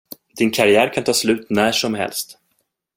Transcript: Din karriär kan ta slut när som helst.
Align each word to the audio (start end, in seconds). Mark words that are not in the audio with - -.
Din 0.37 0.51
karriär 0.51 0.93
kan 0.93 1.03
ta 1.03 1.13
slut 1.13 1.49
när 1.49 1.71
som 1.71 1.93
helst. 1.93 2.39